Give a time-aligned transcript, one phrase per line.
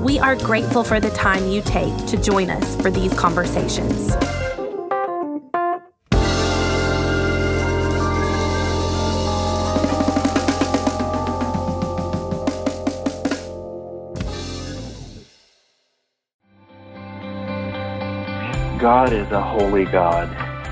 [0.00, 4.14] We are grateful for the time you take to join us for these conversations.
[18.80, 20.30] God is a holy God,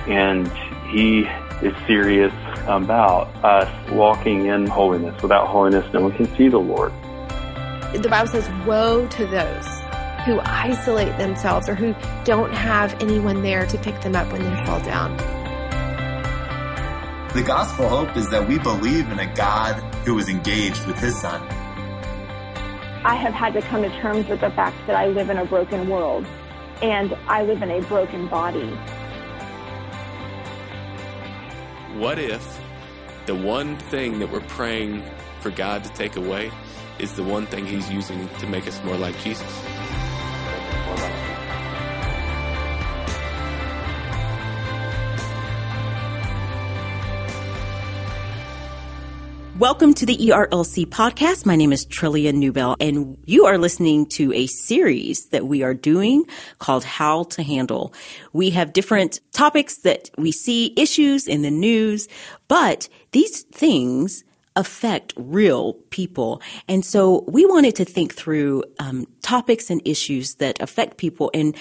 [0.09, 0.49] and
[0.89, 1.27] He
[1.61, 5.21] is serious about us walking in holiness.
[5.21, 6.95] Without holiness, no one can see the Lord.
[7.95, 9.67] The Bible says, Woe to those
[10.27, 11.95] who isolate themselves or who
[12.25, 15.17] don't have anyone there to pick them up when they fall down.
[17.35, 21.19] The gospel hope is that we believe in a God who is engaged with his
[21.19, 21.41] son.
[23.05, 25.45] I have had to come to terms with the fact that I live in a
[25.47, 26.27] broken world
[26.83, 28.69] and I live in a broken body.
[31.97, 32.61] What if
[33.25, 35.05] the one thing that we're praying
[35.41, 36.51] for God to take away
[36.99, 39.47] is the one thing He's using to make us more like Jesus?
[49.59, 51.45] Welcome to the ERLC podcast.
[51.45, 55.75] My name is Trillia Newbell, and you are listening to a series that we are
[55.75, 56.25] doing
[56.61, 57.93] called How to Handle.
[58.33, 62.07] We have different topics that we see issues in the news,
[62.47, 64.23] but these things
[64.59, 66.43] affect real people.
[66.67, 71.57] And so we wanted to think through um, topics and issues that affect people and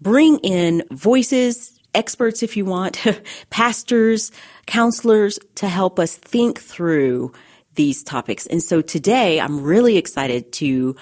[0.00, 3.04] bring in voices, experts if you want,
[3.50, 4.30] pastors,
[4.66, 7.32] counselors to help us think through
[7.74, 8.46] these topics.
[8.46, 10.94] And so today I'm really excited to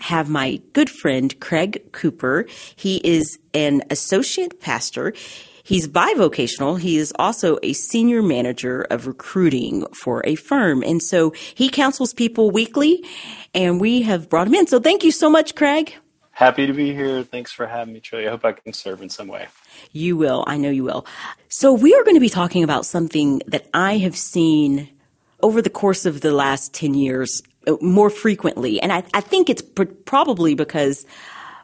[0.00, 2.46] have my good friend Craig Cooper.
[2.74, 5.14] He is an associate pastor.
[5.62, 6.80] He's bivocational.
[6.80, 10.82] He is also a senior manager of recruiting for a firm.
[10.82, 13.04] And so he counsels people weekly
[13.54, 14.66] and we have brought him in.
[14.66, 15.94] So thank you so much, Craig.
[16.32, 17.22] Happy to be here.
[17.22, 18.28] Thanks for having me, Trillia.
[18.28, 19.48] I hope I can serve in some way.
[19.92, 20.44] You will.
[20.46, 21.04] I know you will.
[21.48, 24.88] So we are going to be talking about something that I have seen
[25.42, 28.80] over the course of the last 10 years uh, more frequently.
[28.80, 31.04] And I, I think it's pr- probably because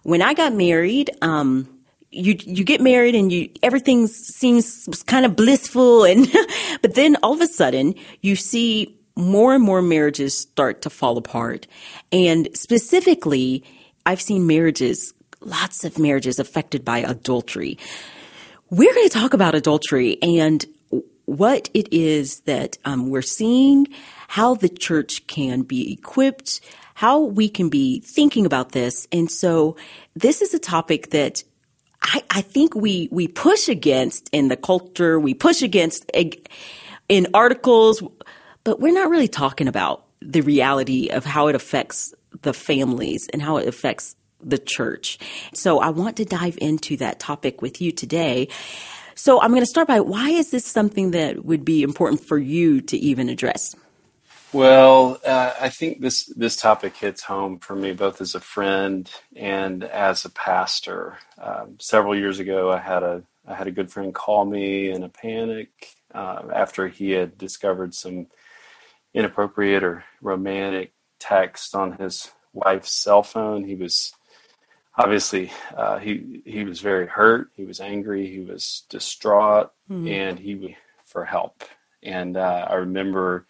[0.03, 1.69] when I got married, um,
[2.11, 6.29] you you get married and you everything seems kind of blissful and
[6.83, 11.17] but then all of a sudden you see more and more marriages start to fall
[11.17, 11.67] apart
[12.13, 13.65] and specifically
[14.05, 17.79] I've seen marriages lots of marriages affected by adultery
[18.71, 20.65] we're going to talk about adultery and
[21.27, 23.87] what it is that um, we're seeing,
[24.29, 26.61] how the church can be equipped,
[26.95, 29.07] how we can be thinking about this.
[29.13, 29.77] And so
[30.15, 31.45] this is a topic that
[32.07, 36.11] I, I think we, we push against in the culture, we push against
[37.09, 38.03] in articles,
[38.65, 43.43] but we're not really talking about the reality of how it affects the families and
[43.43, 45.19] how it affects the church.
[45.53, 48.49] So I want to dive into that topic with you today.
[49.15, 52.39] So I'm going to start by why is this something that would be important for
[52.39, 53.75] you to even address?
[54.57, 59.11] Well, uh, I think this this topic hits home for me both as a friend
[59.37, 61.19] and as a pastor.
[61.37, 65.03] Um, several years ago, I had a I had a good friend call me in
[65.03, 65.69] a panic
[66.15, 68.29] uh, after he had discovered some
[69.13, 73.63] inappropriate or romantic text on his wife's cell phone.
[73.63, 74.15] He was
[74.97, 77.51] obviously uh, he he was very hurt.
[77.57, 78.27] He was angry.
[78.27, 80.09] He was distraught, mm-hmm.
[80.09, 81.63] and he for help.
[82.03, 83.47] And uh, I remember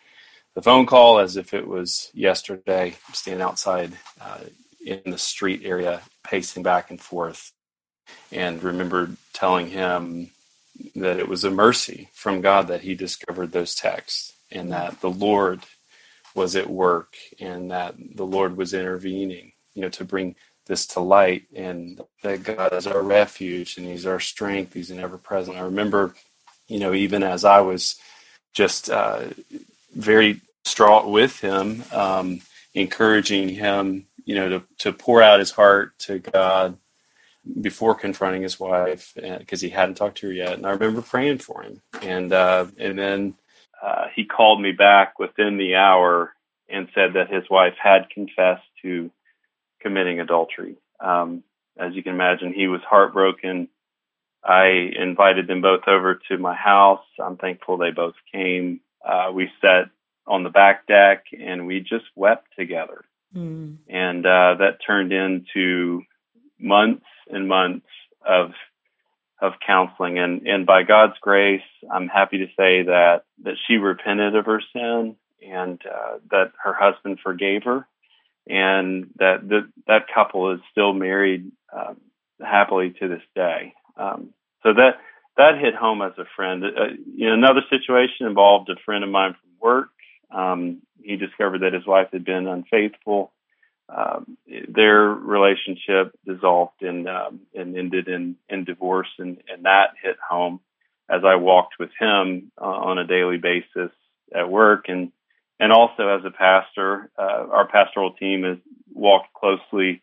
[0.57, 2.97] the phone call as if it was yesterday.
[3.09, 4.41] I'm standing outside uh,
[4.85, 7.53] in the street area, pacing back and forth,
[8.33, 10.31] and remember telling him
[10.97, 15.11] that it was a mercy from God that he discovered those texts, and that the
[15.11, 15.61] Lord
[16.35, 20.37] was at work, and that the Lord was intervening, you know, to bring
[20.67, 24.75] this to light and that God is our refuge and He's our strength.
[24.75, 25.57] He's an ever present.
[25.59, 26.15] I remember,
[26.69, 27.97] you know, even as I was
[28.53, 29.27] just uh,
[29.95, 32.41] very distraught with him, um,
[32.75, 36.77] encouraging him, you know, to, to pour out his heart to God
[37.61, 40.55] before confronting his wife because he hadn't talked to her yet.
[40.55, 41.81] And I remember praying for him.
[42.03, 43.35] And, uh, and then
[43.81, 46.33] uh, he called me back within the hour
[46.69, 49.09] and said that his wife had confessed to
[49.81, 50.75] committing adultery.
[50.99, 51.45] Um,
[51.79, 53.69] as you can imagine, he was heartbroken.
[54.43, 57.05] I invited them both over to my house.
[57.25, 58.81] I'm thankful they both came.
[59.07, 59.91] Uh, we sat
[60.27, 63.05] on the back deck and we just wept together.
[63.35, 63.79] Mm.
[63.89, 66.03] And uh, that turned into
[66.59, 67.87] months and months
[68.27, 68.53] of
[69.41, 71.61] of counseling and and by God's grace
[71.93, 76.73] I'm happy to say that that she repented of her sin and uh, that her
[76.73, 77.87] husband forgave her
[78.49, 81.99] and that the, that couple is still married um,
[82.41, 84.31] happily to this day um,
[84.63, 84.95] so that
[85.37, 89.11] that hit home as a friend uh, you know another situation involved a friend of
[89.11, 89.91] mine from work
[90.31, 93.33] um, he discovered that his wife had been unfaithful.
[93.89, 94.37] Um,
[94.69, 100.61] their relationship dissolved and um, and ended in in divorce, and and that hit home
[101.09, 103.93] as I walked with him uh, on a daily basis
[104.35, 105.13] at work, and
[105.61, 108.59] and also as a pastor, uh, our pastoral team has
[108.93, 110.03] walked closely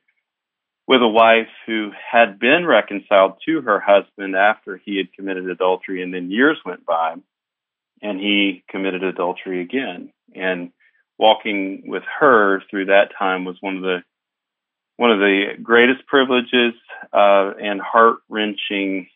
[0.88, 6.02] with a wife who had been reconciled to her husband after he had committed adultery,
[6.02, 7.16] and then years went by,
[8.04, 10.72] and he committed adultery again, and
[11.18, 14.04] walking with her through that time was one of the
[14.98, 16.74] one of the greatest privileges
[17.14, 19.08] uh, and heart wrenching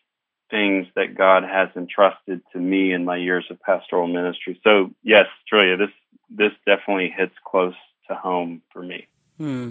[0.50, 4.60] things that God has entrusted to me in my years of pastoral ministry.
[4.64, 5.90] So yes, Trillia, this
[6.30, 7.74] this definitely hits close
[8.08, 9.06] to home for me.
[9.36, 9.70] Hmm.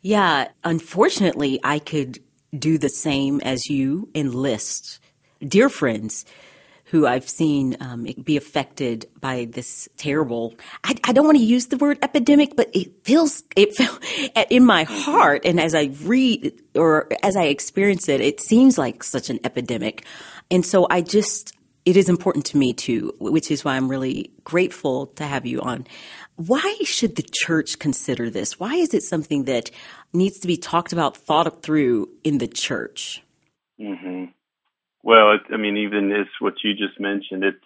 [0.00, 2.20] Yeah, unfortunately, I could
[2.56, 5.00] do the same as you enlist
[5.46, 6.24] dear friends
[6.90, 10.54] who I've seen um, be affected by this terrible.
[10.84, 14.02] I, I don't want to use the word epidemic, but it feels it felt
[14.50, 19.02] in my heart, and as I read or as I experience it, it seems like
[19.02, 20.04] such an epidemic,
[20.50, 21.54] and so I just
[21.84, 25.60] it is important to me too, which is why I'm really grateful to have you
[25.60, 25.86] on.
[26.36, 28.60] Why should the church consider this?
[28.60, 29.70] Why is it something that
[30.12, 33.22] needs to be talked about, thought through in the church?
[33.80, 34.26] Mm-hmm.
[35.02, 37.44] Well, it, I mean, even it's what you just mentioned.
[37.44, 37.64] It's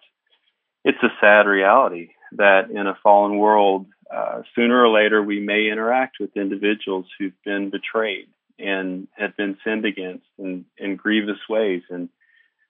[0.84, 5.70] it's a sad reality that in a fallen world, uh, sooner or later, we may
[5.70, 11.82] interact with individuals who've been betrayed and have been sinned against in, in grievous ways,
[11.90, 12.08] and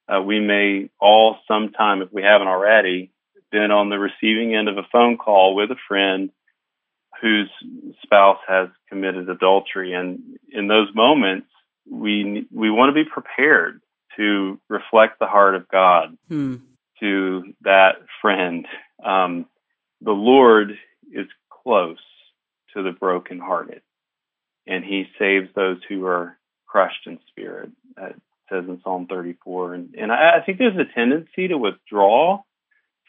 [0.08, 3.10] uh, we may all sometime, if we haven't already,
[3.50, 6.30] been on the receiving end of a phone call with a friend
[7.20, 7.50] whose
[8.02, 10.20] spouse has committed adultery, and
[10.50, 11.46] in those moments,
[11.90, 13.80] we we want to be prepared
[14.16, 16.56] to reflect the heart of God hmm.
[17.00, 18.66] to that friend.
[19.04, 19.46] Um,
[20.00, 20.72] the Lord
[21.12, 21.98] is close
[22.74, 23.82] to the brokenhearted,
[24.66, 27.70] and He saves those who are crushed in spirit.
[27.96, 28.16] It
[28.50, 32.42] says in Psalm 34, and, and I, I think there's a tendency to withdraw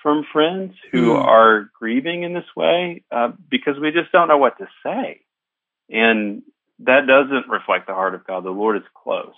[0.01, 1.21] from friends who hmm.
[1.21, 5.21] are grieving in this way uh, because we just don't know what to say,
[5.89, 6.43] and
[6.79, 8.43] that doesn't reflect the heart of God.
[8.43, 9.33] The Lord is close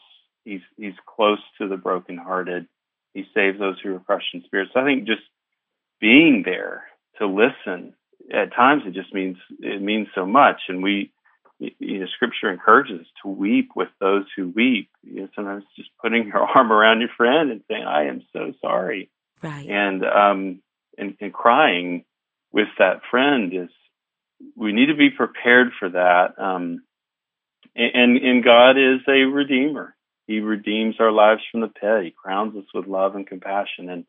[0.45, 2.67] He's he's close to the brokenhearted.
[3.13, 4.69] He saves those who are crushed in spirit.
[4.73, 5.23] So I think just
[5.99, 6.83] being there
[7.17, 7.93] to listen
[8.33, 11.11] at times it just means it means so much, and we
[11.59, 14.89] you know, Scripture encourages us to weep with those who weep.
[15.03, 18.53] You know, sometimes just putting your arm around your friend and saying, "I am so
[18.61, 19.09] sorry,"
[19.41, 19.67] right.
[19.67, 20.61] and um,
[20.97, 22.03] and, and crying
[22.51, 23.69] with that friend is
[24.55, 26.37] we need to be prepared for that.
[26.37, 26.83] Um,
[27.75, 29.95] and and God is a redeemer,
[30.27, 32.03] he redeems our lives from the pit.
[32.03, 34.05] He crowns us with love and compassion, and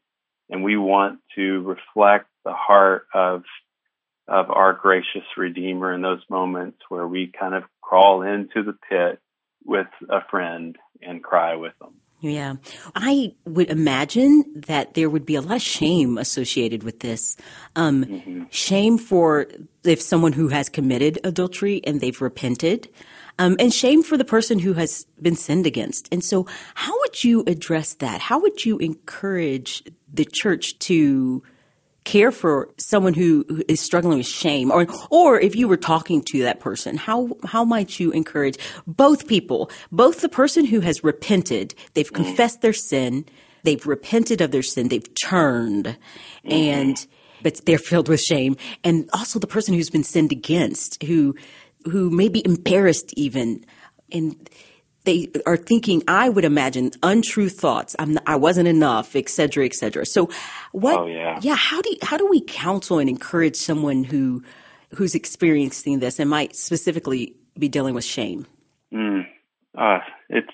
[0.48, 3.42] and we want to reflect the heart of
[4.28, 9.20] of our gracious Redeemer in those moments where we kind of crawl into the pit
[9.64, 11.94] with a friend and cry with them.
[12.20, 12.54] Yeah.
[12.94, 17.36] I would imagine that there would be a lot of shame associated with this.
[17.76, 18.44] Um, mm-hmm.
[18.50, 19.46] Shame for
[19.84, 22.88] if someone who has committed adultery and they've repented
[23.38, 26.08] um, and shame for the person who has been sinned against.
[26.12, 28.20] And so, how would you address that?
[28.20, 31.42] How would you encourage the church to
[32.04, 36.40] care for someone who is struggling with shame or or if you were talking to
[36.42, 41.74] that person how how might you encourage both people both the person who has repented
[41.94, 42.22] they've mm-hmm.
[42.22, 43.24] confessed their sin
[43.64, 46.52] they've repented of their sin they've turned mm-hmm.
[46.52, 47.08] and
[47.42, 51.34] but they're filled with shame and also the person who's been sinned against who
[51.88, 53.64] who may be embarrassed even
[54.12, 54.48] and
[55.04, 59.74] they are thinking i would imagine untrue thoughts i'm i wasn't enough et cetera et
[59.74, 60.28] cetera so
[60.72, 61.38] what oh, yeah.
[61.42, 64.42] yeah how do how do we counsel and encourage someone who
[64.94, 68.46] who's experiencing this and might specifically be dealing with shame
[68.92, 69.26] mm.
[69.76, 70.52] uh, it's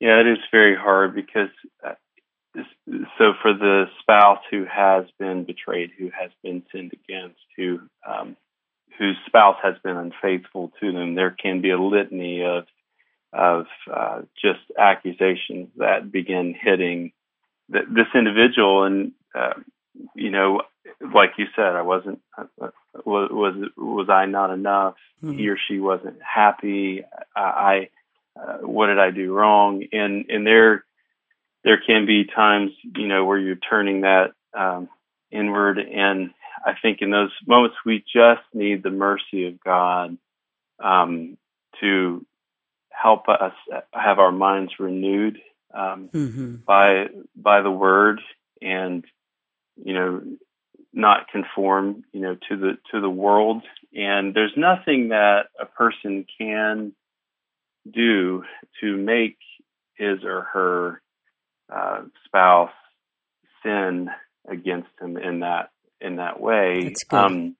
[0.00, 1.50] yeah it is very hard because
[1.86, 1.94] uh,
[3.18, 8.36] so for the spouse who has been betrayed who has been sinned against who um,
[8.98, 12.64] whose spouse has been unfaithful to them, there can be a litany of
[13.32, 17.12] of uh, just accusations that begin hitting
[17.72, 18.84] th- this individual.
[18.84, 19.54] And uh,
[20.14, 20.62] you know,
[21.00, 22.68] like you said, I wasn't uh,
[23.04, 24.94] was was was I not enough?
[25.22, 25.38] Mm-hmm.
[25.38, 27.02] He or she wasn't happy.
[27.34, 27.88] I, I
[28.40, 29.84] uh, what did I do wrong?
[29.92, 30.84] And and there
[31.64, 34.88] there can be times you know where you're turning that um,
[35.30, 36.30] inward, and
[36.64, 40.16] I think in those moments we just need the mercy of God
[40.82, 41.36] um,
[41.80, 42.24] to
[42.90, 43.52] help us
[43.92, 45.38] have our minds renewed
[45.74, 46.54] um, mm-hmm.
[46.66, 47.06] by
[47.36, 48.20] by the Word,
[48.62, 49.04] and
[49.76, 50.22] you know
[50.92, 53.62] not conform you know to the to the world.
[53.94, 56.92] And there's nothing that a person can
[57.92, 58.44] do
[58.80, 59.36] to make
[59.94, 61.02] his or her
[61.72, 62.70] uh, spouse
[63.62, 64.08] sin
[64.48, 66.74] against him in that in that way.
[67.24, 67.56] Um,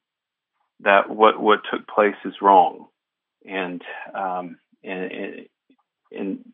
[0.80, 2.86] that what what took place is wrong,
[3.44, 3.82] and
[4.14, 5.46] um, and,
[6.10, 6.52] and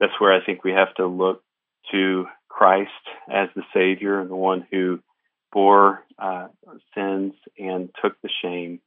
[0.00, 1.42] that's where I think we have to look
[1.92, 2.90] to Christ
[3.30, 5.00] as the Savior and the one who
[5.52, 6.48] bore uh,
[6.94, 8.80] sins and took the shame.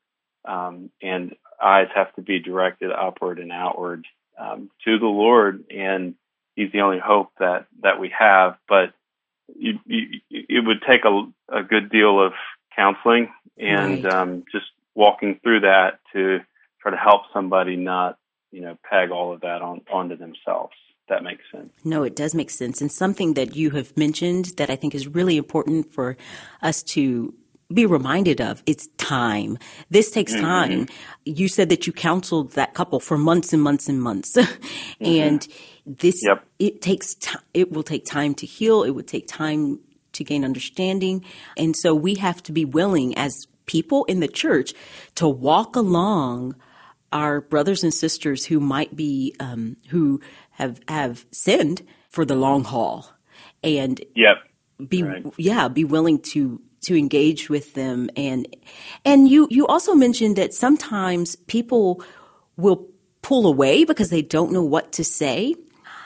[0.47, 4.05] Um, and eyes have to be directed upward and outward
[4.39, 6.15] um, to the Lord, and
[6.55, 8.57] He's the only hope that that we have.
[8.67, 8.93] But
[9.57, 12.33] you, you, it would take a, a, good deal of
[12.75, 14.13] counseling and right.
[14.13, 14.65] um, just
[14.95, 16.39] walking through that to
[16.81, 18.17] try to help somebody not,
[18.51, 20.73] you know, peg all of that on onto themselves.
[21.07, 21.71] That makes sense.
[21.83, 22.81] No, it does make sense.
[22.81, 26.15] And something that you have mentioned that I think is really important for
[26.61, 27.33] us to
[27.71, 29.57] be reminded of it's time.
[29.89, 30.43] This takes mm-hmm.
[30.43, 30.87] time.
[31.25, 34.35] You said that you counseled that couple for months and months and months.
[34.37, 35.05] mm-hmm.
[35.05, 35.47] And
[35.85, 36.45] this yep.
[36.57, 39.79] it takes time it will take time to heal, it would take time
[40.13, 41.23] to gain understanding.
[41.57, 43.33] And so we have to be willing as
[43.65, 44.73] people in the church
[45.15, 46.55] to walk along
[47.11, 50.19] our brothers and sisters who might be um, who
[50.51, 53.11] have have sinned for the long haul
[53.63, 54.37] and yep.
[54.87, 55.25] be right.
[55.37, 58.09] yeah be willing to to engage with them.
[58.15, 58.47] And
[59.05, 62.03] and you you also mentioned that sometimes people
[62.57, 62.87] will
[63.21, 65.55] pull away because they don't know what to say.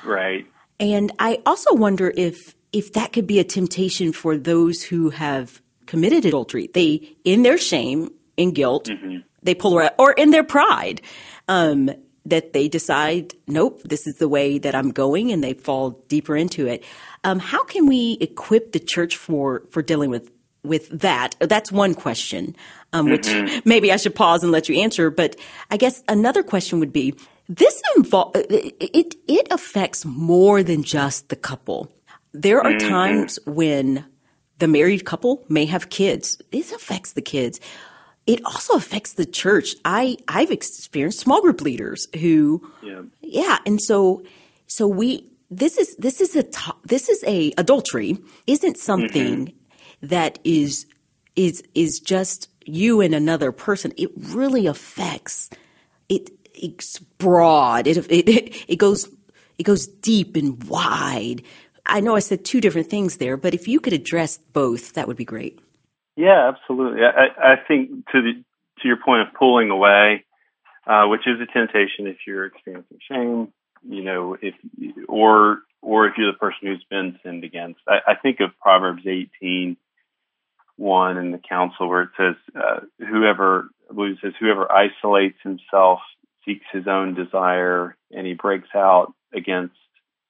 [0.04, 0.46] Right.
[0.80, 5.62] And i also wonder if if that could be a temptation for those who have
[5.86, 6.70] committed adultery.
[6.74, 9.18] They in their shame and guilt mm-hmm.
[9.44, 11.02] they pull away or in their pride
[11.48, 11.90] um,
[12.26, 16.36] that they decide nope this is the way that i'm going and they fall deeper
[16.36, 16.84] into it.
[17.24, 20.32] Um, how can we equip the church for for dealing with
[20.64, 21.36] with that.
[21.40, 22.56] That's one question,
[22.94, 23.60] um, which mm-hmm.
[23.66, 25.10] maybe I should pause and let you answer.
[25.10, 25.36] But
[25.70, 27.16] I guess another question would be
[27.50, 29.16] this involve it.
[29.28, 31.92] It affects more than just the couple.
[32.32, 32.90] There are mm-hmm.
[32.90, 34.06] times when
[34.60, 36.42] the married couple may have kids.
[36.52, 37.60] This affects the kids.
[38.26, 39.76] It also affects the church.
[39.84, 44.24] I I've experienced small group leaders who, yeah, yeah and so
[44.68, 46.46] so we this is this is a
[46.86, 48.18] this is a adultery
[48.48, 49.58] isn't something mm-hmm
[50.04, 50.86] that is
[51.36, 55.50] is is just you and another person, it really affects
[56.10, 56.30] it.
[56.54, 57.88] It's broad.
[57.88, 59.10] It it it goes
[59.58, 61.42] it goes deep and wide.
[61.86, 65.08] I know I said two different things there, but if you could address both, that
[65.08, 65.60] would be great.
[66.16, 67.02] Yeah, absolutely.
[67.04, 68.34] I, I think to the
[68.82, 70.26] to your point of pulling away,
[70.86, 73.54] uh, which is a temptation if you're experiencing shame,
[73.88, 74.54] you know, if
[75.08, 77.80] or or if you're the person who's been sinned against.
[77.88, 79.76] I, I think of Proverbs 18
[80.78, 85.38] one in the council where it says, uh, whoever, I believe it says, whoever isolates
[85.44, 86.00] himself
[86.46, 89.76] seeks his own desire and he breaks out against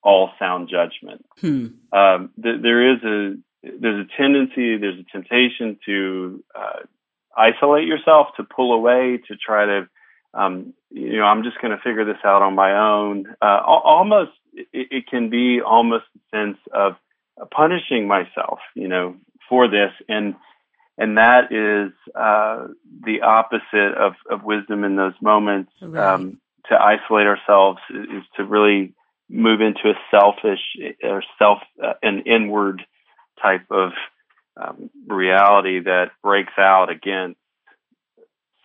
[0.03, 1.25] all sound judgment.
[1.39, 1.67] Hmm.
[1.97, 6.85] Um, th- there is a, there's a tendency, there's a temptation to, uh,
[7.35, 9.87] isolate yourself, to pull away, to try to,
[10.33, 13.35] um, you know, I'm just going to figure this out on my own.
[13.41, 16.93] Uh, almost, it, it, can be almost a sense of
[17.51, 19.15] punishing myself, you know,
[19.53, 20.33] for this, and
[20.97, 22.67] and that is uh,
[23.05, 25.71] the opposite of, of wisdom in those moments.
[25.79, 26.13] Right.
[26.13, 28.93] Um, to isolate ourselves is to really
[29.29, 30.61] move into a selfish
[31.03, 32.81] or self uh, an inward
[33.39, 33.91] type of
[34.59, 37.37] um, reality that breaks out against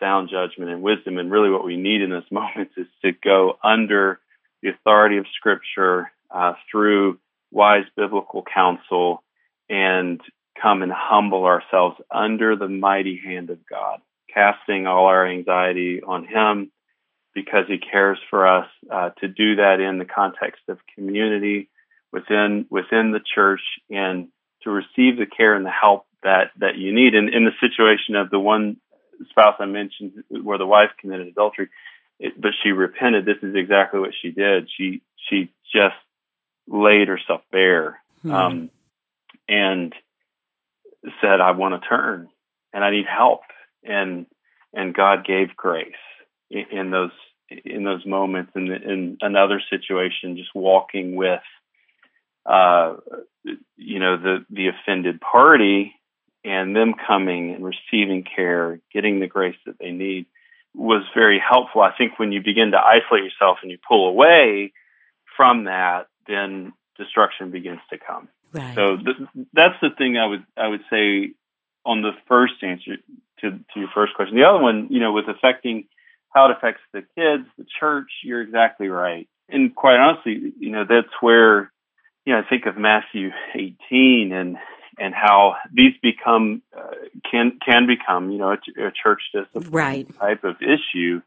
[0.01, 1.19] sound judgment and wisdom.
[1.19, 4.21] And really, what we need in those moments is to go under
[4.63, 7.19] the authority of Scripture uh, through
[7.51, 9.23] wise biblical counsel
[9.69, 10.21] and
[10.61, 14.01] come and humble ourselves under the mighty hand of God,
[14.33, 16.71] casting all our anxiety on Him
[17.35, 18.67] because He cares for us.
[18.91, 21.69] Uh, to do that in the context of community
[22.13, 23.61] within within the church
[23.91, 24.29] and
[24.63, 27.15] to receive the care and the help that that you need.
[27.15, 28.79] And in the situation of the one
[29.31, 30.13] spouse I mentioned
[30.43, 31.69] where the wife committed adultery,
[32.19, 33.25] it, but she repented.
[33.25, 34.69] This is exactly what she did.
[34.77, 35.97] She she just
[36.67, 38.33] laid herself bare Hmm.
[38.33, 38.71] um,
[39.49, 39.95] and
[41.21, 42.29] said, "I want to turn
[42.73, 43.41] and I need help."
[43.85, 44.27] And
[44.75, 45.93] and God gave grace
[46.51, 47.13] in, in those
[47.65, 48.53] in those moments.
[48.55, 51.41] And in, in another situation, just walking with,
[52.47, 52.97] uh,
[53.77, 55.95] you know, the the offended party
[56.45, 60.27] and them coming and receiving care, getting the grace that they need
[60.75, 61.83] was very helpful.
[61.83, 64.73] I think when you begin to isolate yourself and you pull away
[65.37, 68.29] from that, then destruction begins to come.
[68.53, 68.75] Right.
[68.75, 71.33] So th- that's the thing I would I would say
[71.85, 72.97] on the first answer
[73.41, 74.37] to to your first question.
[74.37, 75.85] The other one, you know, with affecting
[76.31, 79.29] how it affects the kids, the church, you're exactly right.
[79.49, 81.73] And quite honestly, you know, that's where
[82.25, 84.57] you know I think of Matthew 18 and
[84.99, 86.91] and how these become uh,
[87.31, 90.19] can can become you know a, a church discipline Right.
[90.19, 91.21] type of issue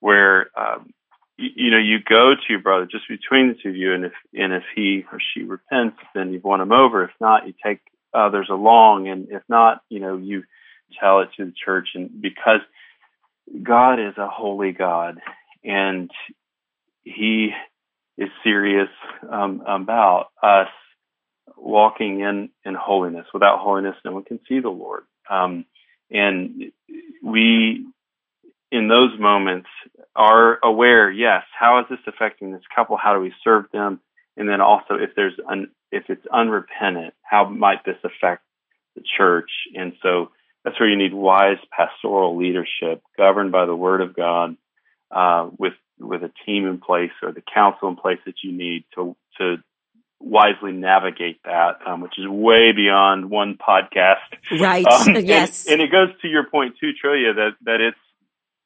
[0.00, 0.92] where um,
[1.36, 4.12] you, know you go to your brother just between the two of you and if
[4.34, 7.80] and if he or she repents then you've won him over if not you take
[8.14, 10.42] others along and if not you know you
[11.00, 12.60] tell it to the church and because
[13.62, 15.18] God is a holy God
[15.64, 16.10] and
[17.04, 17.50] he
[18.16, 18.88] is serious
[19.30, 20.68] um, about us
[21.56, 23.26] walking in in holiness.
[23.32, 25.04] Without holiness, no one can see the Lord.
[25.30, 25.64] Um,
[26.10, 26.72] and
[27.22, 27.86] we,
[28.72, 29.68] in those moments,
[30.16, 31.10] are aware.
[31.10, 32.96] Yes, how is this affecting this couple?
[32.96, 34.00] How do we serve them?
[34.36, 38.42] And then also, if there's un, if it's unrepentant, how might this affect
[38.96, 39.50] the church?
[39.74, 40.30] And so
[40.64, 44.56] that's where you need wise pastoral leadership, governed by the Word of God,
[45.10, 48.84] uh, with with a team in place or the counsel in place that you need
[48.94, 49.56] to to
[50.18, 54.60] wisely navigate that, um, which is way beyond one podcast.
[54.60, 54.86] Right.
[54.86, 55.66] Um, and- yes.
[55.68, 57.98] and, it goes to your point too, Trillia, that that it's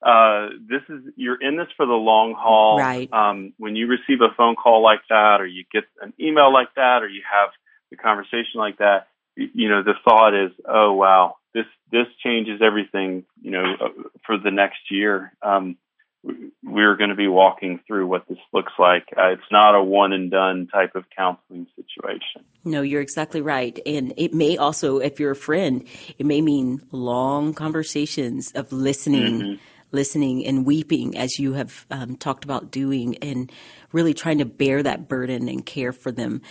[0.06, 2.78] uh, this is you're in this for the long haul.
[2.78, 3.12] Right.
[3.12, 6.69] Um, when you receive a phone call like that, or you get an email like
[6.76, 7.50] that, or you have
[7.90, 12.60] the conversation like that, you, you know the thought is, oh wow, this this changes
[12.62, 13.25] everything.
[13.42, 13.88] You know, uh,
[14.25, 15.32] for the next year.
[15.42, 15.76] Um,
[16.23, 19.04] we- we're going to be walking through what this looks like.
[19.16, 22.45] Uh, it's not a one and done type of counseling situation.
[22.64, 23.78] No, you're exactly right.
[23.86, 25.86] And it may also, if you're a friend,
[26.19, 29.60] it may mean long conversations of listening,
[29.92, 33.50] listening and weeping as you have um, talked about doing and
[33.92, 36.42] really trying to bear that burden and care for them.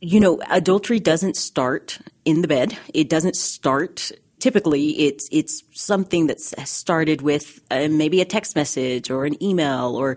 [0.00, 2.76] You know, adultery doesn't start in the bed.
[2.92, 9.08] It doesn't start typically it's it's something that's started with uh, maybe a text message
[9.08, 10.16] or an email or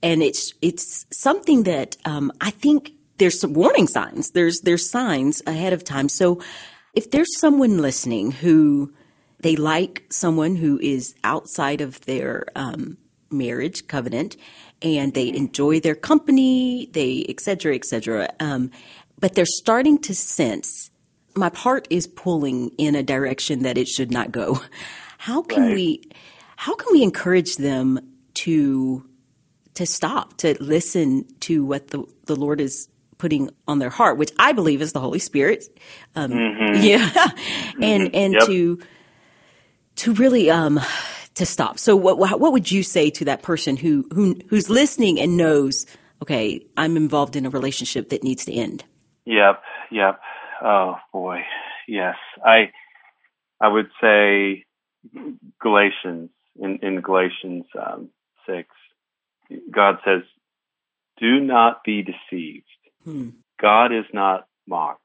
[0.00, 4.30] and it's it's something that um, I think there's some warning signs.
[4.30, 6.08] There's there's signs ahead of time.
[6.08, 6.40] So
[6.94, 8.92] if there's someone listening who
[9.40, 12.98] they like someone who is outside of their um,
[13.30, 14.36] marriage covenant
[14.82, 18.70] and they enjoy their company, they et cetera, et cetera, um,
[19.20, 20.90] but they're starting to sense
[21.34, 24.60] my heart is pulling in a direction that it should not go.
[25.18, 25.74] How can Right.
[25.74, 26.02] we
[26.56, 27.98] how can we encourage them
[28.34, 29.04] to
[29.74, 34.32] to stop, to listen to what the, the Lord is putting on their heart, which
[34.38, 35.64] I believe is the Holy Spirit.
[36.16, 36.32] Um,
[36.74, 37.08] Yeah,
[37.80, 38.46] and and Yep.
[38.46, 38.78] to
[39.98, 40.80] to really um
[41.34, 41.78] to stop.
[41.78, 45.86] So what what would you say to that person who who who's listening and knows,
[46.22, 48.84] okay, I'm involved in a relationship that needs to end?
[49.24, 50.20] Yep, yep.
[50.62, 51.42] Oh boy,
[51.86, 52.16] yes.
[52.44, 52.70] I
[53.60, 54.64] I would say
[55.60, 58.10] Galatians in in Galatians um,
[58.46, 58.68] six,
[59.70, 60.22] God says,
[61.18, 62.66] "Do not be deceived.
[63.04, 63.30] Hmm.
[63.60, 65.02] God is not mocked.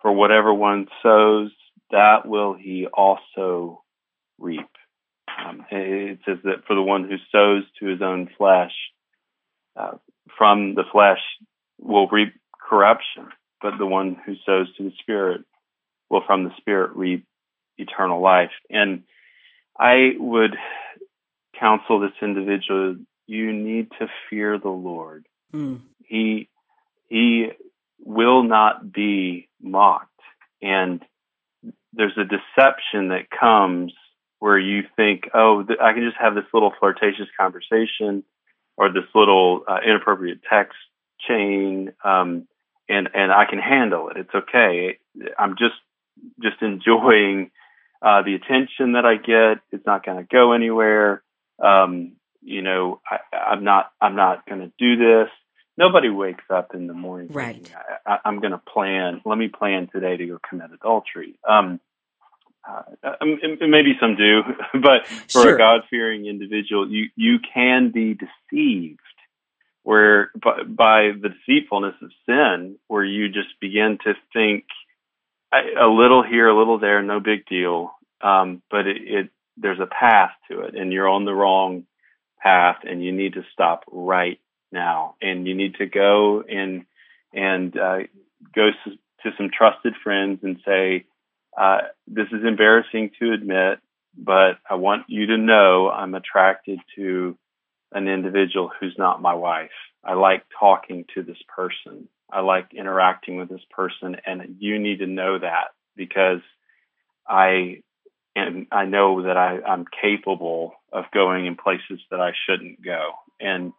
[0.00, 1.50] For whatever one sows,
[1.94, 3.82] that will he also
[4.38, 4.68] reap."
[5.44, 8.72] Um, it says that for the one who sows to his own flesh,
[9.76, 9.96] uh,
[10.36, 11.20] from the flesh
[11.80, 13.28] will reap corruption,
[13.60, 15.42] but the one who sows to the Spirit
[16.10, 17.26] will from the Spirit reap
[17.78, 18.52] eternal life.
[18.70, 19.04] And
[19.78, 20.56] I would
[21.58, 25.26] counsel this individual: you need to fear the Lord.
[25.52, 25.80] Mm.
[26.04, 26.48] He
[27.08, 27.50] he
[28.04, 30.20] will not be mocked,
[30.62, 31.02] and
[31.96, 33.92] there's a deception that comes
[34.38, 38.24] where you think, oh, th- I can just have this little flirtatious conversation
[38.76, 40.76] or this little uh, inappropriate text
[41.26, 42.46] chain, um,
[42.88, 44.16] and and I can handle it.
[44.16, 44.98] It's okay.
[45.38, 45.74] I'm just
[46.42, 47.50] just enjoying
[48.02, 49.62] uh, the attention that I get.
[49.72, 51.22] It's not going to go anywhere.
[51.62, 55.28] Um, you know, I, I'm not I'm not going to do this.
[55.76, 57.28] Nobody wakes up in the morning.
[57.32, 57.56] Right.
[57.56, 57.74] thinking,
[58.06, 59.20] I, I, I'm going to plan.
[59.24, 61.38] Let me plan today to go commit adultery.
[61.48, 61.80] Um,
[62.68, 62.82] uh,
[63.20, 64.42] um, maybe some do,
[64.80, 65.54] but for sure.
[65.54, 69.00] a God fearing individual, you you can be deceived
[69.82, 74.64] where by, by the deceitfulness of sin, where you just begin to think
[75.52, 77.92] a little here, a little there, no big deal.
[78.20, 81.84] Um, but it, it, there's a path to it, and you're on the wrong
[82.42, 84.40] path, and you need to stop right
[84.74, 86.84] now, and you need to go and
[87.32, 88.00] and uh,
[88.54, 88.70] go
[89.22, 91.06] to some trusted friends and say,
[91.56, 93.78] uh, "This is embarrassing to admit,
[94.16, 97.38] but I want you to know I'm attracted to
[97.92, 99.70] an individual who's not my wife.
[100.04, 102.08] I like talking to this person.
[102.30, 106.40] I like interacting with this person, and you need to know that because
[107.26, 107.82] I
[108.36, 113.12] and I know that I, I'm capable of going in places that I shouldn't go.
[113.40, 113.72] And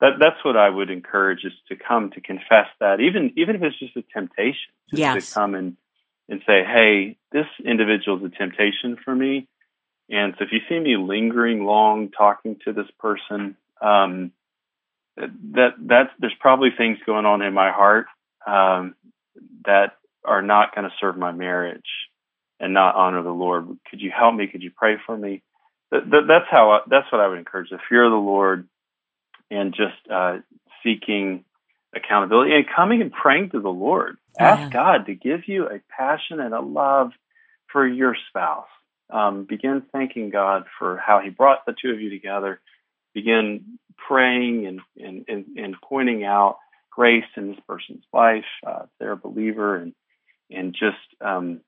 [0.00, 3.62] that that's what I would encourage is to come to confess that, even even if
[3.62, 5.28] it's just a temptation, just yes.
[5.28, 5.76] to come and
[6.28, 9.48] and say, hey, this individual is a temptation for me.
[10.08, 14.32] And so if you see me lingering long talking to this person, um,
[15.16, 18.06] that that's there's probably things going on in my heart
[18.46, 18.94] um,
[19.64, 19.92] that
[20.24, 21.80] are not going to serve my marriage
[22.60, 23.66] and not honor the Lord.
[23.90, 24.46] Could you help me?
[24.46, 25.42] Could you pray for me?
[25.90, 28.68] That, that, that's how I, that's what I would encourage: the fear of the Lord
[29.50, 30.38] and just uh,
[30.82, 31.44] seeking
[31.94, 34.18] accountability and coming and praying to the Lord.
[34.38, 34.72] Ask.
[34.72, 37.12] God to give you a passion and a love
[37.72, 38.66] for your spouse.
[39.08, 42.60] Um, begin thanking God for how He brought the two of you together.
[43.14, 46.58] Begin praying and, and, and, and pointing out
[46.90, 48.44] grace in this person's life.
[48.66, 49.94] Uh, if they're a believer and,
[50.50, 51.60] and just, um,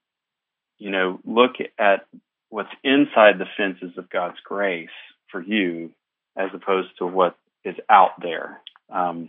[0.79, 2.07] you know, look at
[2.51, 4.89] what's inside the fences of God's grace
[5.31, 5.91] for you
[6.37, 7.37] as opposed to what
[7.69, 8.61] is out there.
[8.91, 9.29] Um,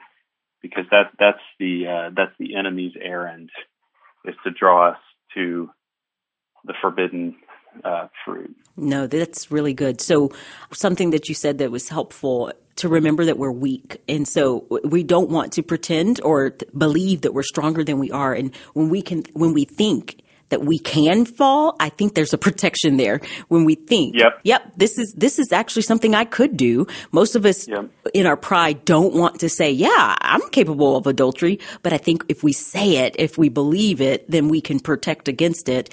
[0.62, 3.50] because that, that's the, uh, that's the enemy's errand
[4.26, 4.98] is to draw us
[5.34, 5.70] to
[6.66, 7.36] the forbidden
[7.84, 8.56] uh, fruit.
[8.76, 10.02] No, that's really good.
[10.02, 10.32] So,
[10.74, 14.02] something that you said that was helpful to remember that we're weak.
[14.08, 18.34] And so we don't want to pretend or believe that we're stronger than we are.
[18.34, 22.38] And when we can, when we think that we can fall, I think there's a
[22.38, 26.58] protection there when we think, yep, yep this is, this is actually something I could
[26.58, 26.88] do.
[27.12, 27.90] Most of us yep.
[28.14, 31.60] in our pride don't want to say, yeah, I'm capable of adultery.
[31.82, 35.28] But I think if we say it, if we believe it, then we can protect
[35.28, 35.90] against it.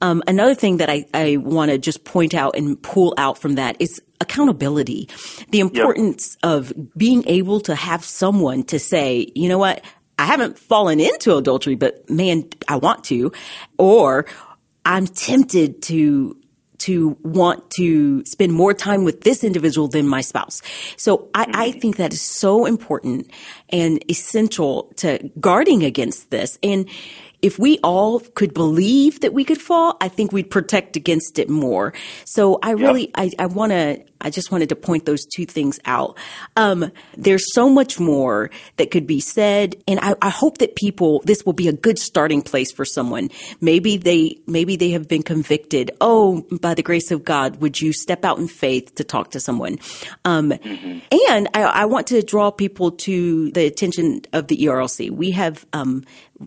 [0.00, 3.54] Um, another thing that I, I want to just point out and pull out from
[3.54, 5.08] that is accountability.
[5.50, 6.52] The importance yep.
[6.52, 9.82] of being able to have someone to say, you know what?
[10.18, 13.32] I haven't fallen into adultery, but man, I want to,
[13.78, 14.26] or
[14.84, 16.36] I'm tempted to
[16.78, 20.60] to want to spend more time with this individual than my spouse.
[20.96, 21.80] So I, I, mm-hmm.
[21.80, 23.30] think that is so important
[23.70, 26.58] and essential to guarding against this.
[26.62, 26.86] And
[27.42, 31.48] if we all could believe that we could fall, I think we'd protect against it
[31.48, 31.92] more.
[32.24, 33.10] So I really, yep.
[33.14, 36.18] I, I want to, I just wanted to point those two things out.
[36.56, 41.22] Um, there's so much more that could be said, and I, I, hope that people,
[41.24, 43.30] this will be a good starting place for someone.
[43.60, 45.92] Maybe they, maybe they have been convicted.
[46.00, 49.38] Oh, by the grace of God, would you step out in faith to talk to
[49.38, 49.78] someone?
[50.24, 50.98] Um, mm-hmm.
[51.30, 55.08] and I, I, want to draw people to the attention of the ERLC.
[55.12, 56.02] We have um,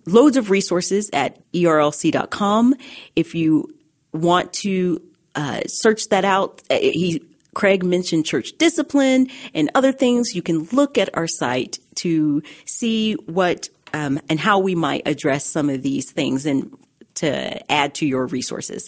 [0.06, 2.76] loads of resources at erlc.com.
[3.16, 3.74] If you
[4.12, 5.02] want to
[5.36, 10.36] uh, search that out, uh, he Craig mentioned church discipline and other things.
[10.36, 15.46] You can look at our site to see what um, and how we might address
[15.46, 16.78] some of these things and
[17.16, 18.88] to add to your resources.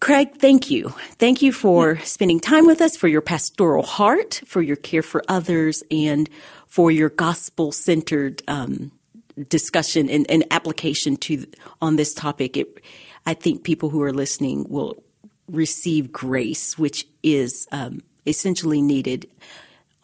[0.00, 0.88] Craig, thank you.
[1.18, 5.22] Thank you for spending time with us, for your pastoral heart, for your care for
[5.28, 6.28] others, and
[6.66, 8.90] for your gospel centered um,
[9.48, 11.46] discussion and, and, application to
[11.80, 12.56] on this topic.
[12.56, 12.80] It,
[13.26, 14.96] I think people who are listening will
[15.48, 19.28] receive grace, which is um, essentially needed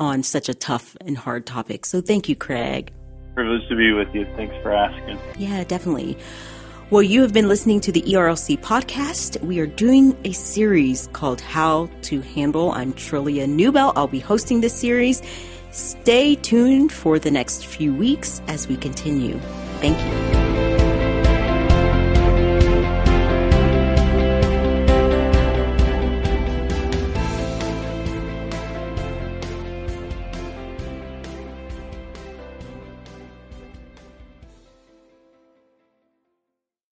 [0.00, 1.86] on such a tough and hard topic.
[1.86, 2.92] So thank you, Craig.
[3.34, 4.26] Privileged to be with you.
[4.36, 5.18] Thanks for asking.
[5.38, 6.18] Yeah, definitely.
[6.90, 9.40] Well, you have been listening to the ERLC podcast.
[9.42, 12.72] We are doing a series called How to Handle.
[12.72, 13.92] I'm Trillia Newbell.
[13.94, 15.22] I'll be hosting this series.
[15.70, 19.38] Stay tuned for the next few weeks as we continue.
[19.80, 20.77] Thank you.